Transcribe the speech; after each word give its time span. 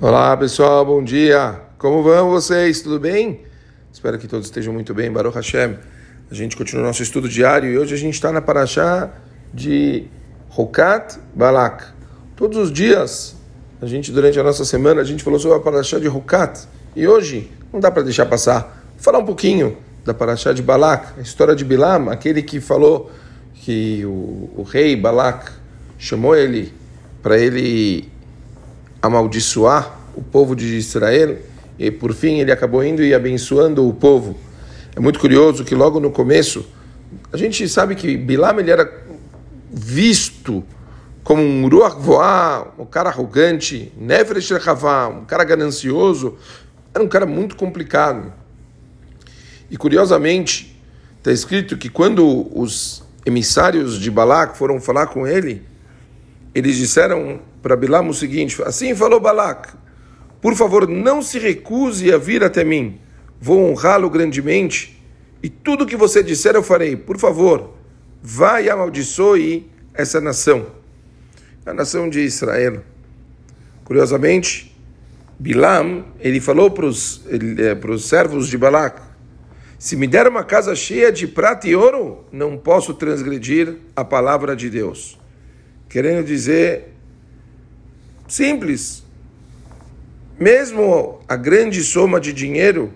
Olá 0.00 0.36
pessoal, 0.36 0.86
bom 0.86 1.02
dia. 1.02 1.60
Como 1.76 2.04
vão 2.04 2.30
vocês? 2.30 2.80
Tudo 2.82 3.00
bem? 3.00 3.40
Espero 3.92 4.16
que 4.16 4.28
todos 4.28 4.46
estejam 4.46 4.72
muito 4.72 4.94
bem. 4.94 5.10
Baruch 5.10 5.34
Hashem. 5.34 5.76
A 6.30 6.34
gente 6.36 6.56
continua 6.56 6.84
nosso 6.84 7.02
estudo 7.02 7.28
diário 7.28 7.68
e 7.68 7.76
hoje 7.76 7.96
a 7.96 7.98
gente 7.98 8.14
está 8.14 8.30
na 8.30 8.40
Paraxá 8.40 9.10
de 9.52 10.04
Rokat 10.50 11.18
Balak. 11.34 11.86
Todos 12.36 12.58
os 12.58 12.72
dias, 12.72 13.34
a 13.82 13.86
gente 13.86 14.12
durante 14.12 14.38
a 14.38 14.44
nossa 14.44 14.64
semana, 14.64 15.00
a 15.00 15.04
gente 15.04 15.24
falou 15.24 15.40
sobre 15.40 15.56
a 15.56 15.60
Paraxá 15.60 15.98
de 15.98 16.06
Rokat. 16.06 16.68
E 16.94 17.08
hoje, 17.08 17.50
não 17.72 17.80
dá 17.80 17.90
para 17.90 18.04
deixar 18.04 18.26
passar. 18.26 18.84
Vou 18.94 19.02
falar 19.02 19.18
um 19.18 19.26
pouquinho 19.26 19.78
da 20.04 20.14
Paraxá 20.14 20.52
de 20.52 20.62
Balak, 20.62 21.18
a 21.18 21.22
história 21.22 21.56
de 21.56 21.64
Bilam, 21.64 22.08
aquele 22.08 22.40
que 22.40 22.60
falou 22.60 23.10
que 23.52 24.04
o, 24.06 24.48
o 24.58 24.62
rei 24.62 24.94
Balak 24.94 25.50
chamou 25.98 26.36
ele 26.36 26.72
para 27.20 27.36
ele 27.36 28.07
amaldiçoar 29.00 29.98
o 30.14 30.22
povo 30.22 30.54
de 30.56 30.76
Israel 30.76 31.38
e 31.78 31.90
por 31.90 32.12
fim 32.12 32.40
ele 32.40 32.50
acabou 32.50 32.84
indo 32.84 33.02
e 33.02 33.14
abençoando 33.14 33.88
o 33.88 33.92
povo. 33.92 34.36
É 34.96 35.00
muito 35.00 35.18
curioso 35.18 35.64
que 35.64 35.74
logo 35.74 36.00
no 36.00 36.10
começo 36.10 36.66
a 37.32 37.36
gente 37.36 37.68
sabe 37.68 37.94
que 37.94 38.16
Bilam 38.16 38.58
ele 38.58 38.70
era 38.70 38.90
visto 39.70 40.64
como 41.22 41.42
um 41.42 41.68
ruach 41.68 42.00
voá, 42.00 42.72
um 42.78 42.86
cara 42.86 43.10
arrogante, 43.10 43.92
rechavá, 44.50 45.08
um 45.08 45.26
cara 45.26 45.44
ganancioso, 45.44 46.38
era 46.94 47.04
um 47.04 47.08
cara 47.08 47.26
muito 47.26 47.54
complicado. 47.54 48.32
E 49.70 49.76
curiosamente 49.76 50.80
está 51.18 51.30
escrito 51.30 51.76
que 51.76 51.90
quando 51.90 52.48
os 52.58 53.04
emissários 53.26 54.00
de 54.00 54.10
Balak 54.10 54.56
foram 54.56 54.80
falar 54.80 55.08
com 55.08 55.26
ele, 55.26 55.62
eles 56.58 56.76
disseram 56.76 57.40
para 57.62 57.76
Bilam 57.76 58.08
o 58.08 58.14
seguinte: 58.14 58.60
Assim 58.64 58.94
falou 58.94 59.20
Balak, 59.20 59.68
por 60.40 60.54
favor, 60.56 60.88
não 60.88 61.22
se 61.22 61.38
recuse 61.38 62.12
a 62.12 62.18
vir 62.18 62.42
até 62.42 62.64
mim, 62.64 63.00
vou 63.40 63.70
honrá-lo 63.70 64.10
grandemente, 64.10 65.00
e 65.40 65.48
tudo 65.48 65.86
que 65.86 65.96
você 65.96 66.20
disser 66.20 66.56
eu 66.56 66.62
farei. 66.62 66.96
Por 66.96 67.16
favor, 67.16 67.74
vá 68.20 68.60
e 68.60 68.68
amaldiçoe 68.68 69.70
essa 69.94 70.20
nação, 70.20 70.66
a 71.64 71.72
nação 71.72 72.08
de 72.08 72.20
Israel. 72.20 72.82
Curiosamente, 73.84 74.76
Bilam, 75.38 76.06
ele 76.18 76.40
falou 76.40 76.72
para 76.72 76.86
os 76.86 77.22
eh, 77.28 77.98
servos 77.98 78.48
de 78.48 78.58
Balak, 78.58 79.00
se 79.78 79.94
me 79.94 80.08
der 80.08 80.26
uma 80.26 80.42
casa 80.42 80.74
cheia 80.74 81.12
de 81.12 81.28
prata 81.28 81.68
e 81.68 81.76
ouro, 81.76 82.24
não 82.32 82.58
posso 82.58 82.92
transgredir 82.94 83.76
a 83.94 84.04
palavra 84.04 84.56
de 84.56 84.68
Deus 84.68 85.16
querendo 85.88 86.24
dizer 86.24 86.92
simples. 88.26 89.02
Mesmo 90.38 91.20
a 91.26 91.34
grande 91.34 91.82
soma 91.82 92.20
de 92.20 92.32
dinheiro 92.32 92.92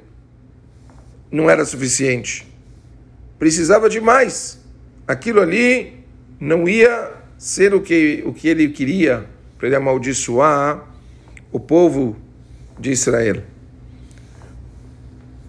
não 1.30 1.50
era 1.50 1.64
suficiente. 1.64 2.46
Precisava 3.38 3.88
de 3.88 4.00
mais. 4.00 4.60
Aquilo 5.06 5.40
ali 5.40 6.04
não 6.38 6.68
ia 6.68 7.12
ser 7.38 7.74
o 7.74 7.80
que, 7.80 8.22
o 8.24 8.32
que 8.32 8.46
ele 8.46 8.68
queria 8.68 9.26
para 9.58 9.66
ele 9.66 9.76
amaldiçoar 9.76 10.86
o 11.50 11.58
povo 11.58 12.16
de 12.78 12.90
Israel. 12.90 13.42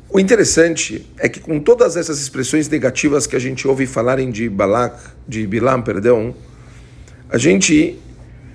O 0.09 0.19
interessante 0.19 1.07
é 1.17 1.27
que 1.27 1.39
com 1.39 1.59
todas 1.59 1.97
essas 1.97 2.21
expressões 2.21 2.69
negativas 2.69 3.25
que 3.25 3.35
a 3.35 3.39
gente 3.39 3.67
ouve 3.67 3.87
falarem 3.87 4.29
de 4.29 4.47
Balak, 4.47 4.95
de 5.27 5.47
Bilam, 5.47 5.81
perdão, 5.81 6.35
a 7.33 7.37
gente 7.39 7.99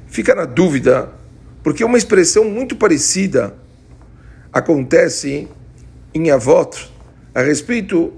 fica 0.07 0.37
na 0.37 0.45
dúvida, 0.45 1.11
porque 1.65 1.83
uma 1.83 1.99
expressão 1.99 2.45
muito 2.45 2.77
parecida 2.77 3.53
acontece 4.53 5.49
em 6.15 6.31
Avot 6.31 6.89
a 7.35 7.43
respeito 7.43 8.13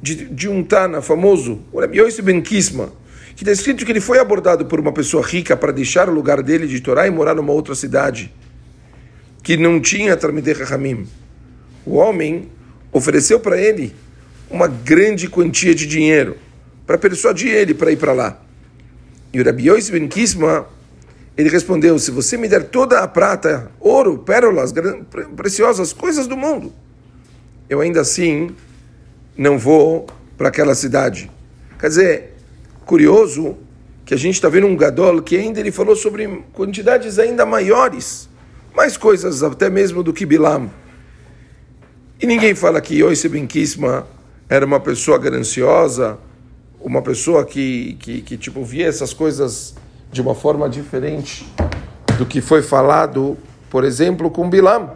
de, 0.00 0.26
de 0.26 0.48
um 0.48 0.62
Tana 0.62 1.02
famoso, 1.02 1.62
o 1.72 1.82
Yosef 1.82 2.22
Ben 2.22 2.40
Kisma, 2.40 2.92
que 3.34 3.42
está 3.42 3.50
escrito 3.50 3.84
que 3.84 3.90
ele 3.90 4.00
foi 4.00 4.20
abordado 4.20 4.66
por 4.66 4.78
uma 4.78 4.92
pessoa 4.92 5.26
rica 5.26 5.56
para 5.56 5.72
deixar 5.72 6.08
o 6.08 6.12
lugar 6.12 6.44
dele 6.44 6.68
de 6.68 6.80
Torá 6.80 7.08
e 7.08 7.10
morar 7.10 7.34
numa 7.34 7.52
outra 7.52 7.74
cidade, 7.74 8.32
que 9.42 9.56
não 9.56 9.80
tinha 9.80 10.16
Talmidei 10.16 10.54
Hamim. 10.70 11.08
O 11.84 11.96
homem 11.96 12.48
ofereceu 12.92 13.40
para 13.40 13.60
ele 13.60 13.92
uma 14.48 14.68
grande 14.68 15.28
quantia 15.28 15.74
de 15.74 15.88
dinheiro 15.88 16.36
para 16.86 16.96
persuadir 16.96 17.52
ele 17.52 17.74
para 17.74 17.90
ir 17.90 17.96
para 17.96 18.12
lá. 18.12 18.43
E 19.34 19.40
o 19.40 19.44
Rabi 19.44 19.68
Yosef 19.68 19.90
Ben 19.90 20.06
Kisma, 20.06 20.64
ele 21.36 21.50
respondeu, 21.50 21.98
se 21.98 22.12
você 22.12 22.36
me 22.36 22.46
der 22.46 22.68
toda 22.68 23.00
a 23.00 23.08
prata, 23.08 23.68
ouro, 23.80 24.16
pérolas, 24.16 24.72
preciosas, 25.34 25.92
coisas 25.92 26.28
do 26.28 26.36
mundo, 26.36 26.72
eu 27.68 27.80
ainda 27.80 28.00
assim 28.00 28.54
não 29.36 29.58
vou 29.58 30.06
para 30.38 30.50
aquela 30.50 30.72
cidade. 30.76 31.28
Quer 31.80 31.88
dizer, 31.88 32.36
curioso 32.86 33.56
que 34.04 34.14
a 34.14 34.16
gente 34.16 34.36
está 34.36 34.48
vendo 34.48 34.68
um 34.68 34.76
Gadol 34.76 35.20
que 35.20 35.36
ainda 35.36 35.58
ele 35.58 35.72
falou 35.72 35.96
sobre 35.96 36.44
quantidades 36.52 37.18
ainda 37.18 37.44
maiores, 37.44 38.28
mais 38.72 38.96
coisas 38.96 39.42
até 39.42 39.68
mesmo 39.68 40.04
do 40.04 40.12
que 40.12 40.24
Bilam. 40.24 40.70
E 42.22 42.26
ninguém 42.26 42.54
fala 42.54 42.80
que 42.80 43.02
Yosef 43.02 43.30
Ben 43.30 43.48
Kisma 43.48 44.06
era 44.48 44.64
uma 44.64 44.78
pessoa 44.78 45.18
gananciosa, 45.18 46.18
uma 46.84 47.00
pessoa 47.00 47.46
que, 47.46 47.96
que, 47.98 48.20
que 48.20 48.36
tipo 48.36 48.62
via 48.62 48.86
essas 48.86 49.14
coisas 49.14 49.74
de 50.12 50.20
uma 50.20 50.34
forma 50.34 50.68
diferente 50.68 51.50
do 52.18 52.26
que 52.26 52.42
foi 52.42 52.62
falado, 52.62 53.38
por 53.70 53.84
exemplo, 53.84 54.30
com 54.30 54.50
Bilam. 54.50 54.90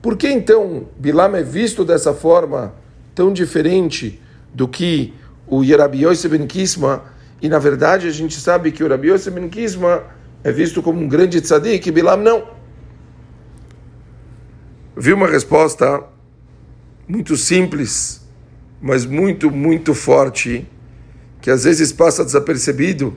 Por 0.00 0.16
que 0.16 0.26
então 0.26 0.88
Bilam 0.98 1.36
é 1.36 1.42
visto 1.42 1.84
dessa 1.84 2.14
forma 2.14 2.74
tão 3.14 3.30
diferente 3.30 4.18
do 4.54 4.66
que 4.66 5.12
o 5.46 5.62
Yerabi 5.62 6.06
Yosef 6.06 6.28
ben 6.36 6.46
Kisma? 6.46 7.02
E 7.42 7.48
na 7.48 7.58
verdade 7.58 8.08
a 8.08 8.10
gente 8.10 8.40
sabe 8.40 8.72
que 8.72 8.82
o 8.82 8.88
Rabi 8.88 9.10
Yosef 9.10 9.38
ben 9.38 9.50
Kisma 9.50 10.04
é 10.42 10.50
visto 10.50 10.82
como 10.82 10.98
um 10.98 11.06
grande 11.06 11.42
tzadik 11.42 11.86
e 11.86 11.92
Bilam 11.92 12.16
não. 12.16 12.48
Vi 14.96 15.12
uma 15.12 15.28
resposta 15.28 16.02
muito 17.06 17.36
simples, 17.36 18.26
mas 18.80 19.04
muito, 19.04 19.50
muito 19.50 19.92
forte 19.92 20.66
que 21.42 21.50
às 21.50 21.64
vezes 21.64 21.92
passa 21.92 22.24
desapercebido 22.24 23.16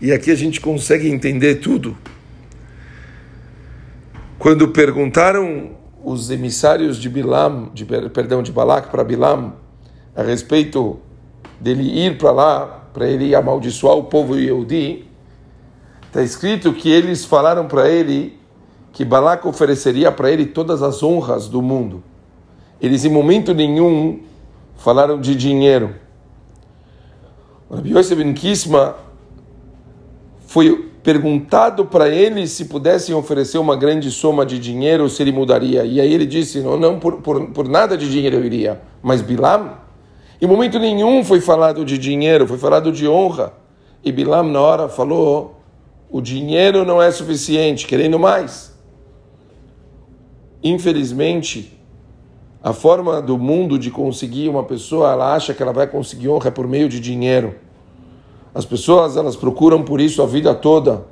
e 0.00 0.12
aqui 0.12 0.30
a 0.30 0.36
gente 0.36 0.60
consegue 0.60 1.10
entender 1.10 1.56
tudo. 1.56 1.96
Quando 4.38 4.68
perguntaram 4.68 5.72
os 6.02 6.30
emissários 6.30 6.96
de 6.96 7.10
Bilam, 7.10 7.70
de, 7.74 7.84
perdão, 7.84 8.42
de 8.42 8.52
Balak 8.52 8.88
para 8.88 9.04
Bilam, 9.04 9.54
a 10.16 10.22
respeito 10.22 10.98
dele 11.60 11.82
ir 11.82 12.16
para 12.16 12.30
lá, 12.30 12.66
para 12.94 13.06
ele 13.06 13.34
amaldiçoar 13.34 13.96
o 13.96 14.04
povo 14.04 14.36
Yehudi, 14.36 15.04
está 16.06 16.22
escrito 16.22 16.72
que 16.72 16.88
eles 16.88 17.24
falaram 17.24 17.66
para 17.66 17.88
ele 17.88 18.38
que 18.92 19.04
Balak 19.04 19.46
ofereceria 19.46 20.10
para 20.10 20.30
ele 20.30 20.46
todas 20.46 20.82
as 20.82 21.02
honras 21.02 21.48
do 21.48 21.60
mundo. 21.60 22.02
Eles 22.80 23.04
em 23.04 23.10
momento 23.10 23.52
nenhum 23.52 24.20
falaram 24.76 25.20
de 25.20 25.34
dinheiro. 25.34 25.94
Rabbi 27.70 27.96
Yosef 27.96 28.16
ben 28.16 28.34
Kisma 28.34 28.96
foi 30.46 30.90
perguntado 31.02 31.86
para 31.86 32.08
ele 32.08 32.46
se 32.46 32.64
pudessem 32.64 33.14
oferecer 33.14 33.58
uma 33.58 33.76
grande 33.76 34.10
soma 34.10 34.44
de 34.44 34.58
dinheiro, 34.58 35.08
se 35.08 35.22
ele 35.22 35.32
mudaria. 35.32 35.84
E 35.84 36.00
aí 36.00 36.12
ele 36.12 36.26
disse, 36.26 36.60
não, 36.60 36.76
não 36.76 36.98
por, 36.98 37.22
por, 37.22 37.46
por 37.50 37.68
nada 37.68 37.96
de 37.96 38.10
dinheiro 38.10 38.36
eu 38.36 38.44
iria. 38.44 38.80
Mas 39.00 39.22
Bilam, 39.22 39.78
em 40.42 40.46
momento 40.46 40.78
nenhum 40.78 41.24
foi 41.24 41.40
falado 41.40 41.84
de 41.84 41.96
dinheiro, 41.96 42.46
foi 42.46 42.58
falado 42.58 42.90
de 42.90 43.06
honra. 43.06 43.52
E 44.04 44.10
Bilam, 44.10 44.48
na 44.50 44.60
hora, 44.60 44.88
falou, 44.88 45.60
o 46.10 46.20
dinheiro 46.20 46.84
não 46.84 47.00
é 47.00 47.10
suficiente, 47.10 47.86
querendo 47.86 48.18
mais. 48.18 48.76
Infelizmente, 50.62 51.79
a 52.62 52.72
forma 52.72 53.22
do 53.22 53.38
mundo 53.38 53.78
de 53.78 53.90
conseguir 53.90 54.48
uma 54.48 54.62
pessoa, 54.62 55.12
ela 55.12 55.34
acha 55.34 55.54
que 55.54 55.62
ela 55.62 55.72
vai 55.72 55.86
conseguir 55.86 56.28
honra 56.28 56.50
por 56.50 56.68
meio 56.68 56.88
de 56.88 57.00
dinheiro. 57.00 57.54
As 58.54 58.66
pessoas, 58.66 59.16
elas 59.16 59.36
procuram 59.36 59.82
por 59.82 60.00
isso 60.00 60.22
a 60.22 60.26
vida 60.26 60.54
toda. 60.54 61.04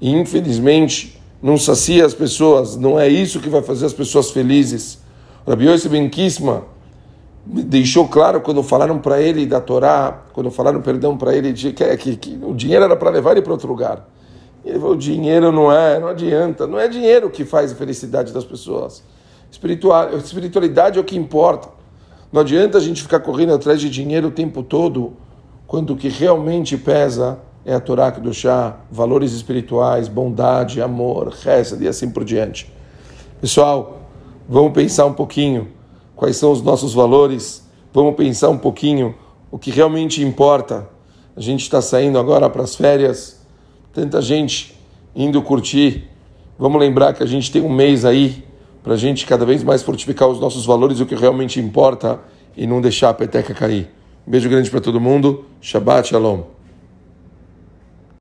E 0.00 0.10
infelizmente, 0.10 1.20
não 1.40 1.56
sacia 1.56 2.04
as 2.04 2.14
pessoas. 2.14 2.76
Não 2.76 2.98
é 2.98 3.08
isso 3.08 3.40
que 3.40 3.48
vai 3.48 3.62
fazer 3.62 3.86
as 3.86 3.92
pessoas 3.92 4.30
felizes. 4.30 4.98
Rabi 5.46 5.68
Yosef 5.68 5.88
Ben 5.88 6.08
Kisma 6.08 6.64
deixou 7.44 8.08
claro 8.08 8.40
quando 8.40 8.62
falaram 8.62 8.98
para 8.98 9.20
ele 9.20 9.46
da 9.46 9.60
Torá, 9.60 10.22
quando 10.32 10.50
falaram 10.50 10.80
perdão 10.80 11.16
para 11.16 11.34
ele, 11.34 11.52
que, 11.52 11.72
que, 11.72 12.16
que, 12.16 12.38
o 12.42 12.54
dinheiro 12.54 12.84
era 12.84 12.96
para 12.96 13.10
levar 13.10 13.32
ele 13.32 13.42
para 13.42 13.52
outro 13.52 13.68
lugar. 13.68 14.08
Ele 14.64 14.78
falou, 14.78 14.94
o 14.94 14.98
dinheiro 14.98 15.50
não 15.52 15.70
é, 15.72 15.98
não 16.00 16.08
adianta. 16.08 16.66
Não 16.66 16.78
é 16.78 16.88
dinheiro 16.88 17.30
que 17.30 17.44
faz 17.44 17.72
a 17.72 17.74
felicidade 17.74 18.32
das 18.32 18.44
pessoas. 18.44 19.02
Espiritual, 19.52 20.16
espiritualidade 20.16 20.98
é 20.98 21.00
o 21.00 21.04
que 21.04 21.14
importa. 21.14 21.68
Não 22.32 22.40
adianta 22.40 22.78
a 22.78 22.80
gente 22.80 23.02
ficar 23.02 23.20
correndo 23.20 23.52
atrás 23.52 23.78
de 23.78 23.90
dinheiro 23.90 24.28
o 24.28 24.30
tempo 24.30 24.62
todo, 24.62 25.12
quando 25.66 25.92
o 25.92 25.96
que 25.96 26.08
realmente 26.08 26.78
pesa 26.78 27.38
é 27.62 27.74
a 27.74 27.78
Torá 27.78 28.08
do 28.08 28.32
chá, 28.32 28.78
valores 28.90 29.32
espirituais, 29.32 30.08
bondade, 30.08 30.80
amor, 30.80 31.28
reza 31.28 31.76
e 31.78 31.86
assim 31.86 32.08
por 32.08 32.24
diante. 32.24 32.72
Pessoal, 33.42 34.08
vamos 34.48 34.72
pensar 34.72 35.04
um 35.04 35.12
pouquinho 35.12 35.68
quais 36.16 36.38
são 36.38 36.50
os 36.50 36.62
nossos 36.62 36.94
valores, 36.94 37.68
vamos 37.92 38.14
pensar 38.14 38.48
um 38.48 38.58
pouquinho 38.58 39.14
o 39.50 39.58
que 39.58 39.70
realmente 39.70 40.22
importa. 40.22 40.88
A 41.36 41.40
gente 41.42 41.60
está 41.60 41.82
saindo 41.82 42.18
agora 42.18 42.48
para 42.48 42.62
as 42.62 42.74
férias, 42.74 43.44
tanta 43.92 44.22
gente 44.22 44.74
indo 45.14 45.42
curtir. 45.42 46.08
Vamos 46.58 46.80
lembrar 46.80 47.12
que 47.12 47.22
a 47.22 47.26
gente 47.26 47.52
tem 47.52 47.60
um 47.60 47.70
mês 47.70 48.06
aí 48.06 48.50
para 48.82 48.94
a 48.94 48.96
gente 48.96 49.26
cada 49.26 49.44
vez 49.44 49.62
mais 49.62 49.82
fortificar 49.82 50.28
os 50.28 50.40
nossos 50.40 50.66
valores 50.66 50.98
e 50.98 51.02
o 51.02 51.06
que 51.06 51.14
realmente 51.14 51.60
importa 51.60 52.20
e 52.56 52.66
não 52.66 52.80
deixar 52.80 53.10
a 53.10 53.14
peteca 53.14 53.54
cair. 53.54 53.88
Um 54.26 54.30
beijo 54.30 54.48
grande 54.48 54.70
para 54.70 54.80
todo 54.80 55.00
mundo. 55.00 55.44
Shabbat 55.60 56.08
Shalom. 56.08 56.61